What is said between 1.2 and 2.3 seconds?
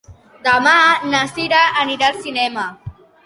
Sira anirà al